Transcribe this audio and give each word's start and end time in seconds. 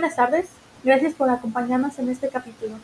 buenas 0.00 0.14
tardes, 0.14 0.46
gracias 0.84 1.12
por 1.12 1.28
acompañarnos 1.28 1.98
en 1.98 2.08
este 2.08 2.28
capítulo. 2.28 2.76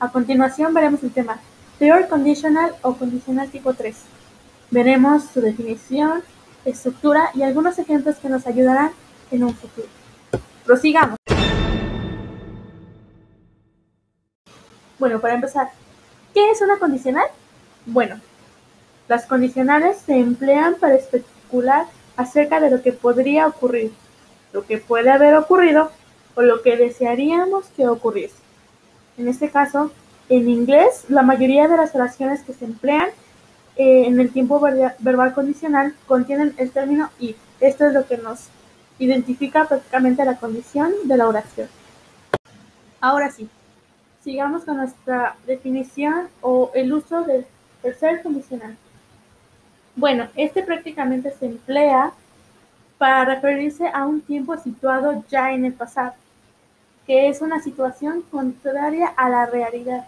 A 0.00 0.10
continuación 0.10 0.74
veremos 0.74 1.00
el 1.04 1.12
tema 1.12 1.38
Peor 1.78 2.08
Conditional 2.08 2.74
o 2.82 2.94
Condicional 2.94 3.48
tipo 3.48 3.74
3. 3.74 3.96
Veremos 4.72 5.22
su 5.32 5.40
definición, 5.40 6.20
estructura 6.64 7.30
y 7.34 7.44
algunos 7.44 7.78
ejemplos 7.78 8.16
que 8.16 8.28
nos 8.28 8.44
ayudarán 8.48 8.90
en 9.30 9.44
un 9.44 9.54
futuro. 9.54 9.86
Prosigamos. 10.64 11.16
Bueno, 14.98 15.20
para 15.20 15.34
empezar, 15.34 15.70
¿qué 16.34 16.50
es 16.50 16.60
una 16.60 16.80
condicional? 16.80 17.26
Bueno, 17.86 18.20
las 19.06 19.26
condicionales 19.26 19.98
se 19.98 20.18
emplean 20.18 20.74
para 20.74 20.96
especular 20.96 21.86
acerca 22.16 22.58
de 22.58 22.68
lo 22.68 22.82
que 22.82 22.90
podría 22.90 23.46
ocurrir, 23.46 23.92
lo 24.52 24.66
que 24.66 24.78
puede 24.78 25.08
haber 25.08 25.36
ocurrido 25.36 25.92
o 26.34 26.42
lo 26.42 26.62
que 26.62 26.76
desearíamos 26.76 27.66
que 27.76 27.88
ocurriese. 27.88 28.36
En 29.18 29.28
este 29.28 29.50
caso, 29.50 29.90
en 30.28 30.48
inglés, 30.48 31.04
la 31.08 31.22
mayoría 31.22 31.68
de 31.68 31.76
las 31.76 31.94
oraciones 31.94 32.42
que 32.42 32.54
se 32.54 32.64
emplean 32.64 33.08
eh, 33.76 34.06
en 34.06 34.20
el 34.20 34.30
tiempo 34.30 34.60
verbal 34.98 35.34
condicional 35.34 35.94
contienen 36.06 36.54
el 36.58 36.70
término 36.70 37.10
if. 37.18 37.36
Esto 37.60 37.86
es 37.86 37.94
lo 37.94 38.06
que 38.06 38.18
nos 38.18 38.48
identifica 38.98 39.66
prácticamente 39.66 40.24
la 40.24 40.36
condición 40.36 40.92
de 41.04 41.16
la 41.16 41.28
oración. 41.28 41.68
Ahora 43.00 43.30
sí, 43.30 43.48
sigamos 44.22 44.64
con 44.64 44.76
nuestra 44.76 45.36
definición 45.46 46.28
o 46.40 46.70
el 46.74 46.92
uso 46.92 47.24
del 47.24 47.46
tercer 47.82 48.22
condicional. 48.22 48.76
Bueno, 49.96 50.28
este 50.36 50.62
prácticamente 50.62 51.32
se 51.38 51.46
emplea 51.46 52.12
para 53.02 53.24
referirse 53.24 53.88
a 53.88 54.06
un 54.06 54.20
tiempo 54.20 54.56
situado 54.56 55.24
ya 55.28 55.50
en 55.50 55.64
el 55.64 55.72
pasado, 55.72 56.12
que 57.04 57.28
es 57.28 57.40
una 57.40 57.60
situación 57.60 58.22
contraria 58.30 59.08
a 59.08 59.28
la 59.28 59.44
realidad. 59.44 60.06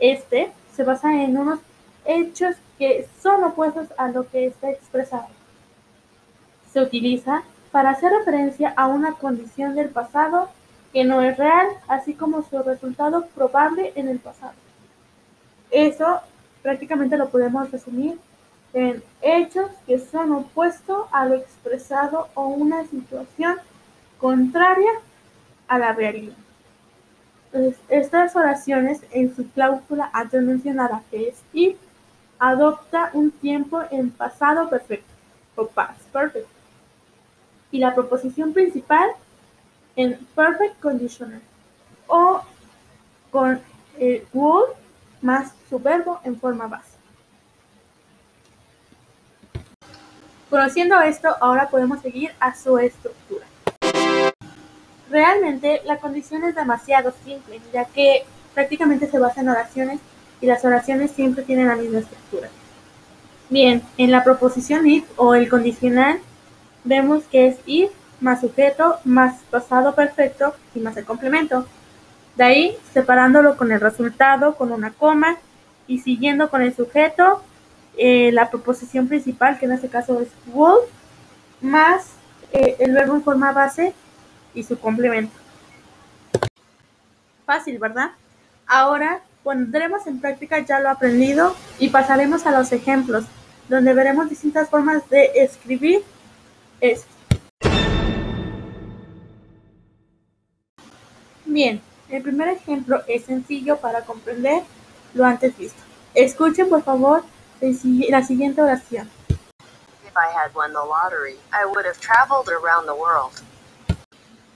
Este 0.00 0.50
se 0.74 0.82
basa 0.82 1.14
en 1.14 1.38
unos 1.38 1.60
hechos 2.04 2.56
que 2.80 3.06
son 3.22 3.44
opuestos 3.44 3.86
a 3.96 4.08
lo 4.08 4.28
que 4.28 4.46
está 4.46 4.70
expresado. 4.70 5.28
Se 6.72 6.80
utiliza 6.80 7.44
para 7.70 7.90
hacer 7.90 8.10
referencia 8.10 8.74
a 8.76 8.88
una 8.88 9.12
condición 9.12 9.76
del 9.76 9.90
pasado 9.90 10.48
que 10.92 11.04
no 11.04 11.22
es 11.22 11.36
real, 11.36 11.68
así 11.86 12.14
como 12.14 12.42
su 12.42 12.60
resultado 12.64 13.26
probable 13.36 13.92
en 13.94 14.08
el 14.08 14.18
pasado. 14.18 14.54
Eso 15.70 16.22
prácticamente 16.60 17.16
lo 17.16 17.28
podemos 17.28 17.70
resumir 17.70 18.18
en 18.74 19.02
hechos 19.22 19.70
que 19.86 19.98
son 19.98 20.32
opuestos 20.32 21.06
a 21.12 21.26
lo 21.26 21.36
expresado 21.36 22.28
o 22.34 22.48
una 22.48 22.84
situación 22.86 23.56
contraria 24.18 24.90
a 25.68 25.78
la 25.78 25.92
realidad. 25.92 26.34
Estas 27.88 28.34
oraciones 28.34 29.00
en 29.12 29.34
su 29.34 29.48
cláusula 29.50 30.10
antes 30.12 30.42
mencionada, 30.42 31.02
que 31.10 31.28
es 31.28 31.36
if, 31.52 31.76
adopta 32.40 33.10
un 33.12 33.30
tiempo 33.30 33.80
en 33.92 34.10
pasado 34.10 34.68
perfecto 34.68 35.12
o 35.54 35.66
past 35.68 36.02
perfect. 36.12 36.48
Y 37.70 37.78
la 37.78 37.94
proposición 37.94 38.52
principal 38.52 39.08
en 39.94 40.18
perfect 40.34 40.80
conditional 40.80 41.40
o 42.08 42.42
con 43.30 43.60
el 43.98 44.26
would 44.32 44.70
más 45.22 45.52
su 45.70 45.78
verbo 45.78 46.20
en 46.24 46.38
forma 46.38 46.66
base. 46.66 46.93
Conociendo 50.54 51.00
esto, 51.00 51.34
ahora 51.40 51.68
podemos 51.68 52.00
seguir 52.00 52.30
a 52.38 52.54
su 52.54 52.78
estructura. 52.78 53.44
Realmente 55.10 55.80
la 55.84 55.96
condición 55.96 56.44
es 56.44 56.54
demasiado 56.54 57.12
simple, 57.24 57.60
ya 57.72 57.86
que 57.86 58.22
prácticamente 58.54 59.10
se 59.10 59.18
basa 59.18 59.40
en 59.40 59.48
oraciones 59.48 59.98
y 60.40 60.46
las 60.46 60.64
oraciones 60.64 61.10
siempre 61.10 61.42
tienen 61.42 61.66
la 61.66 61.74
misma 61.74 61.98
estructura. 61.98 62.50
Bien, 63.50 63.82
en 63.98 64.12
la 64.12 64.22
proposición 64.22 64.86
if 64.86 65.04
o 65.16 65.34
el 65.34 65.48
condicional 65.48 66.20
vemos 66.84 67.24
que 67.24 67.48
es 67.48 67.56
if 67.66 67.90
más 68.20 68.40
sujeto 68.40 69.00
más 69.02 69.40
pasado 69.50 69.96
perfecto 69.96 70.54
y 70.72 70.78
más 70.78 70.96
el 70.96 71.04
complemento. 71.04 71.66
De 72.36 72.44
ahí 72.44 72.76
separándolo 72.92 73.56
con 73.56 73.72
el 73.72 73.80
resultado 73.80 74.54
con 74.54 74.70
una 74.70 74.92
coma 74.92 75.36
y 75.88 75.98
siguiendo 75.98 76.48
con 76.48 76.62
el 76.62 76.76
sujeto 76.76 77.42
eh, 77.96 78.32
la 78.32 78.50
proposición 78.50 79.08
principal, 79.08 79.58
que 79.58 79.66
en 79.66 79.72
este 79.72 79.88
caso 79.88 80.20
es 80.20 80.28
would, 80.46 80.82
más 81.60 82.10
eh, 82.52 82.76
el 82.80 82.92
verbo 82.92 83.14
en 83.14 83.22
forma 83.22 83.52
base 83.52 83.94
y 84.54 84.62
su 84.62 84.78
complemento. 84.78 85.34
Fácil, 87.46 87.78
¿verdad? 87.78 88.12
Ahora 88.66 89.20
pondremos 89.42 90.06
en 90.06 90.20
práctica 90.20 90.58
ya 90.60 90.80
lo 90.80 90.88
aprendido 90.88 91.54
y 91.78 91.90
pasaremos 91.90 92.46
a 92.46 92.52
los 92.52 92.72
ejemplos, 92.72 93.24
donde 93.68 93.92
veremos 93.94 94.28
distintas 94.28 94.68
formas 94.68 95.08
de 95.10 95.30
escribir 95.36 96.02
esto. 96.80 97.06
Bien, 101.44 101.80
el 102.08 102.22
primer 102.22 102.48
ejemplo 102.48 103.02
es 103.06 103.24
sencillo 103.24 103.76
para 103.76 104.00
comprender 104.02 104.62
lo 105.14 105.24
antes 105.24 105.56
visto. 105.56 105.80
Escuchen 106.14 106.68
por 106.68 106.82
favor 106.82 107.22
la 107.60 108.22
siguiente 108.22 108.62
oración. 108.62 109.08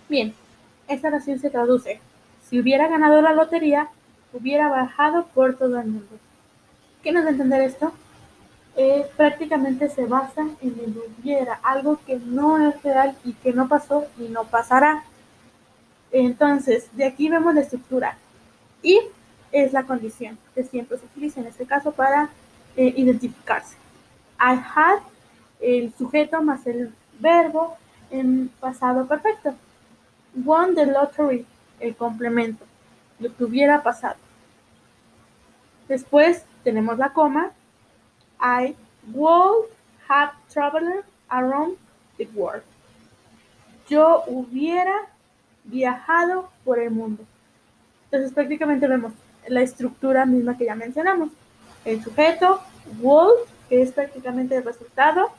Bien, 0.09 0.34
esta 0.86 1.09
oración 1.09 1.38
se 1.38 1.50
traduce. 1.50 2.00
Si 2.48 2.60
hubiera 2.60 2.88
ganado 2.88 3.20
la 3.20 3.32
lotería, 3.32 3.88
hubiera 4.32 4.69
bajado 4.69 5.26
por 5.34 5.56
todo 5.56 5.78
el 5.81 5.86
mundo. 5.86 6.19
¿Qué 7.03 7.12
nos 7.12 7.25
da 7.25 7.31
entender 7.31 7.62
esto? 7.62 7.92
Eh, 8.76 9.10
prácticamente 9.16 9.88
se 9.88 10.06
basa 10.06 10.42
en 10.60 10.78
el 10.78 11.03
hubiera, 11.19 11.59
algo 11.62 11.98
que 12.06 12.16
no 12.16 12.69
es 12.69 12.80
real 12.82 13.16
y 13.25 13.32
que 13.32 13.53
no 13.53 13.69
pasó 13.69 14.06
y 14.19 14.28
no 14.28 14.44
pasará. 14.44 15.03
Entonces, 16.12 16.88
de 16.92 17.04
aquí 17.04 17.28
vemos 17.28 17.54
la 17.54 17.62
estructura. 17.62 18.16
Y 18.82 19.00
es 19.50 19.72
la 19.72 19.84
condición 19.84 20.38
que 20.54 20.65
siempre 20.65 20.98
se 20.98 21.06
utiliza 21.06 21.41
en 21.41 21.47
este 21.47 21.66
caso 21.66 21.92
para 21.92 22.30
eh, 22.78 22.94
identificarse. 22.97 23.77
I 24.39 24.55
had 24.55 25.00
el 25.61 25.93
sujeto 25.99 26.41
más 26.41 26.65
el 26.65 26.94
verbo 27.19 27.77
en 28.09 28.50
pasado 28.61 29.06
perfecto. 29.09 29.55
Won 30.44 30.77
the 30.77 30.87
lottery, 30.87 31.44
el 31.81 31.97
complemento, 31.97 32.65
lo 33.19 33.34
que 33.34 33.43
hubiera 33.43 33.83
pasado. 33.83 34.15
Después 35.89 36.44
tenemos 36.62 36.99
la 36.99 37.12
coma. 37.12 37.50
I 38.41 38.77
would 39.12 39.66
have 40.09 40.34
traveled 40.49 41.05
around 41.28 41.77
the 42.16 42.28
world. 42.33 42.62
Yo 43.89 44.22
hubiera 44.28 45.09
viajado 45.65 46.49
por 46.65 46.78
el 46.78 46.93
mundo. 46.93 47.25
Entonces 48.05 48.33
prácticamente 48.33 48.87
vemos 48.87 49.12
la 49.49 49.62
estructura 49.62 50.25
misma 50.27 50.56
que 50.56 50.66
ya 50.66 50.77
mencionamos. 50.77 51.31
El 51.88 52.04
sujeto, 52.04 52.60
would, 53.00 53.49
que 53.71 53.81
es 53.81 53.93
prácticamente 53.93 54.54
el 54.54 54.62
resultado, 54.62 55.31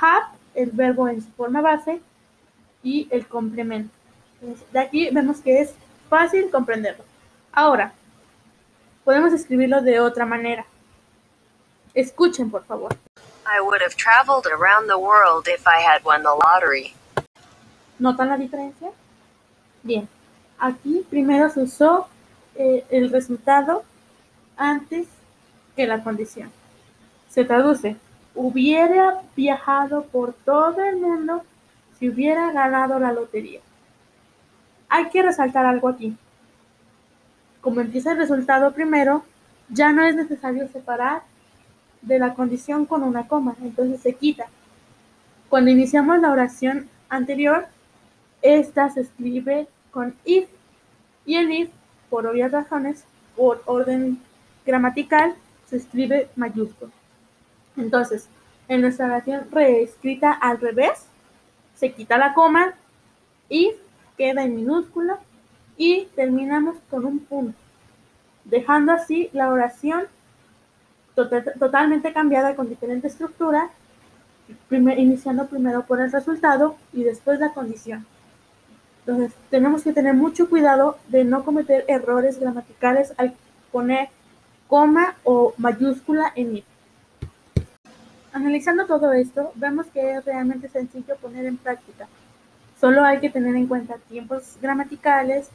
have, 0.00 0.26
el 0.54 0.70
verbo 0.70 1.08
en 1.08 1.20
su 1.20 1.28
forma 1.32 1.60
base, 1.60 2.00
y 2.84 3.08
el 3.10 3.26
complemento. 3.26 3.92
de 4.72 4.78
aquí 4.78 5.10
vemos 5.10 5.40
que 5.40 5.60
es 5.60 5.74
fácil 6.08 6.48
comprenderlo. 6.52 7.02
Ahora, 7.52 7.92
podemos 9.04 9.32
escribirlo 9.32 9.82
de 9.82 9.98
otra 9.98 10.24
manera. 10.24 10.64
Escuchen, 11.92 12.52
por 12.52 12.64
favor. 12.64 12.96
I 13.44 13.60
would 13.60 13.82
have 13.82 13.96
traveled 13.96 14.46
around 14.46 14.86
the 14.86 14.96
world 14.96 15.48
if 15.48 15.66
I 15.66 15.82
had 15.82 16.04
won 16.04 16.22
the 16.22 16.28
lottery. 16.28 16.94
¿Notan 17.98 18.28
la 18.28 18.36
diferencia? 18.36 18.90
Bien, 19.82 20.08
aquí 20.60 21.04
primero 21.10 21.50
se 21.50 21.62
usó 21.62 22.06
eh, 22.54 22.86
el 22.90 23.10
resultado 23.10 23.82
antes 24.56 25.08
que 25.78 25.86
la 25.86 26.02
condición. 26.02 26.50
Se 27.28 27.44
traduce, 27.44 27.94
hubiera 28.34 29.22
viajado 29.36 30.02
por 30.06 30.32
todo 30.32 30.82
el 30.82 30.96
mundo 30.96 31.44
si 31.96 32.08
hubiera 32.08 32.50
ganado 32.50 32.98
la 32.98 33.12
lotería. 33.12 33.60
Hay 34.88 35.08
que 35.10 35.22
resaltar 35.22 35.64
algo 35.66 35.86
aquí. 35.88 36.16
Como 37.60 37.80
empieza 37.80 38.10
el 38.10 38.18
resultado 38.18 38.72
primero, 38.72 39.22
ya 39.68 39.92
no 39.92 40.02
es 40.02 40.16
necesario 40.16 40.66
separar 40.66 41.22
de 42.02 42.18
la 42.18 42.34
condición 42.34 42.84
con 42.84 43.04
una 43.04 43.28
coma, 43.28 43.54
entonces 43.62 44.00
se 44.00 44.14
quita. 44.14 44.46
Cuando 45.48 45.70
iniciamos 45.70 46.18
la 46.18 46.32
oración 46.32 46.88
anterior, 47.08 47.68
esta 48.42 48.90
se 48.90 49.02
escribe 49.02 49.68
con 49.92 50.16
if 50.24 50.48
y 51.24 51.36
el 51.36 51.52
if, 51.52 51.70
por 52.10 52.26
obvias 52.26 52.50
razones, 52.50 53.04
por 53.36 53.62
orden 53.66 54.18
gramatical, 54.66 55.36
se 55.68 55.76
escribe 55.76 56.28
mayúsculo. 56.36 56.90
Entonces, 57.76 58.28
en 58.68 58.80
nuestra 58.80 59.06
oración 59.06 59.46
reescrita 59.50 60.32
al 60.32 60.60
revés, 60.60 61.06
se 61.74 61.92
quita 61.92 62.18
la 62.18 62.34
coma 62.34 62.74
y 63.48 63.72
queda 64.16 64.42
en 64.42 64.56
minúscula 64.56 65.18
y 65.76 66.06
terminamos 66.16 66.76
con 66.90 67.04
un 67.04 67.20
punto, 67.20 67.58
dejando 68.44 68.92
así 68.92 69.30
la 69.32 69.50
oración 69.50 70.06
totalmente 71.14 72.12
cambiada 72.12 72.54
con 72.54 72.68
diferente 72.68 73.08
estructura, 73.08 73.70
iniciando 74.70 75.46
primero 75.46 75.84
por 75.84 76.00
el 76.00 76.12
resultado 76.12 76.76
y 76.92 77.04
después 77.04 77.38
la 77.40 77.52
condición. 77.52 78.06
Entonces, 79.00 79.32
tenemos 79.50 79.82
que 79.82 79.92
tener 79.92 80.14
mucho 80.14 80.48
cuidado 80.48 80.98
de 81.08 81.24
no 81.24 81.44
cometer 81.44 81.84
errores 81.88 82.38
gramaticales 82.38 83.14
al 83.16 83.34
poner 83.72 84.10
coma 84.68 85.16
o 85.24 85.54
mayúscula 85.56 86.32
en 86.36 86.58
it. 86.58 86.64
Analizando 88.32 88.86
todo 88.86 89.12
esto, 89.12 89.52
vemos 89.56 89.86
que 89.86 90.12
es 90.12 90.24
realmente 90.24 90.68
sencillo 90.68 91.16
poner 91.16 91.46
en 91.46 91.56
práctica. 91.56 92.06
Solo 92.80 93.02
hay 93.04 93.18
que 93.18 93.30
tener 93.30 93.56
en 93.56 93.66
cuenta 93.66 93.96
tiempos 94.08 94.56
gramaticales, 94.60 95.48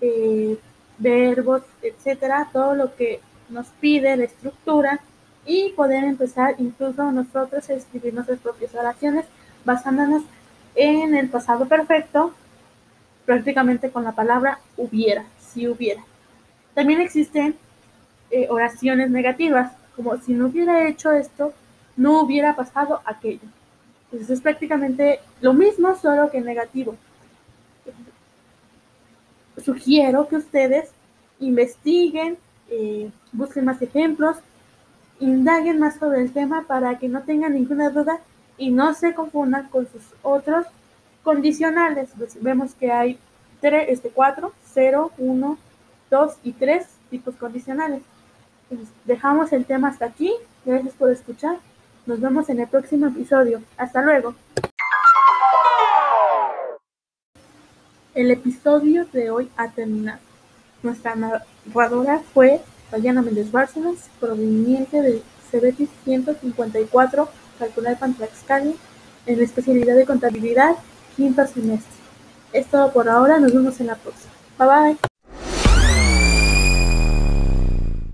eh, 0.00 0.58
verbos, 0.98 1.62
etcétera, 1.82 2.48
todo 2.52 2.74
lo 2.74 2.94
que 2.94 3.20
nos 3.48 3.66
pide 3.80 4.16
la 4.16 4.24
estructura 4.24 5.00
y 5.46 5.70
poder 5.70 6.04
empezar 6.04 6.54
incluso 6.58 7.10
nosotros 7.10 7.68
a 7.68 7.74
escribir 7.74 8.14
nuestras 8.14 8.38
propias 8.38 8.74
oraciones 8.74 9.24
basándonos 9.64 10.22
en 10.74 11.14
el 11.14 11.28
pasado 11.28 11.66
perfecto, 11.66 12.34
prácticamente 13.24 13.90
con 13.90 14.04
la 14.04 14.12
palabra 14.12 14.60
hubiera, 14.76 15.24
si 15.40 15.66
hubiera. 15.66 16.04
También 16.74 17.00
existen 17.00 17.56
eh, 18.30 18.46
oraciones 18.50 19.10
negativas, 19.10 19.72
como 19.96 20.16
si 20.18 20.32
no 20.32 20.46
hubiera 20.46 20.88
hecho 20.88 21.12
esto, 21.12 21.52
no 21.96 22.20
hubiera 22.20 22.54
pasado 22.54 23.00
aquello. 23.04 23.48
Entonces 24.04 24.30
es 24.30 24.40
prácticamente 24.40 25.20
lo 25.40 25.52
mismo, 25.52 25.94
solo 25.96 26.30
que 26.30 26.40
negativo. 26.40 26.96
Sugiero 29.62 30.28
que 30.28 30.36
ustedes 30.36 30.90
investiguen, 31.40 32.38
eh, 32.70 33.10
busquen 33.32 33.64
más 33.64 33.82
ejemplos, 33.82 34.36
indaguen 35.20 35.78
más 35.78 35.96
sobre 35.96 36.22
el 36.22 36.32
tema 36.32 36.64
para 36.66 36.98
que 36.98 37.08
no 37.08 37.22
tengan 37.22 37.54
ninguna 37.54 37.90
duda 37.90 38.20
y 38.56 38.70
no 38.70 38.94
se 38.94 39.14
confundan 39.14 39.68
con 39.68 39.88
sus 39.90 40.02
otros 40.22 40.66
condicionales. 41.22 42.10
Pues 42.16 42.40
vemos 42.40 42.74
que 42.74 42.92
hay 42.92 43.18
tres, 43.60 43.86
este, 43.88 44.10
4, 44.10 44.52
0, 44.72 45.12
1, 45.18 45.58
2 46.10 46.36
y 46.44 46.52
3 46.52 46.86
tipos 47.10 47.34
condicionales. 47.36 48.02
Dejamos 49.04 49.52
el 49.52 49.64
tema 49.64 49.88
hasta 49.88 50.06
aquí. 50.06 50.32
Gracias 50.64 50.94
por 50.94 51.10
escuchar. 51.10 51.58
Nos 52.06 52.20
vemos 52.20 52.48
en 52.48 52.60
el 52.60 52.68
próximo 52.68 53.06
episodio. 53.06 53.62
Hasta 53.76 54.02
luego. 54.02 54.34
El 58.14 58.30
episodio 58.30 59.06
de 59.12 59.30
hoy 59.30 59.50
ha 59.56 59.68
terminado. 59.68 60.18
Nuestra 60.82 61.14
narradora 61.14 62.20
fue 62.32 62.60
Dayana 62.90 63.22
Méndez 63.22 63.50
Bárcenas, 63.52 64.10
proveniente 64.20 65.02
de 65.02 65.22
Cebetis 65.50 65.88
154, 66.04 67.28
Calcular 67.58 67.98
Tlaxcali, 67.98 68.76
en 69.26 69.38
la 69.38 69.44
especialidad 69.44 69.96
de 69.96 70.06
contabilidad, 70.06 70.76
quinto 71.16 71.46
semestre. 71.46 71.92
Es 72.52 72.66
todo 72.66 72.92
por 72.92 73.08
ahora, 73.08 73.38
nos 73.38 73.52
vemos 73.52 73.78
en 73.80 73.88
la 73.88 73.96
próxima. 73.96 74.32
Bye 74.58 74.68
bye. 74.68 75.07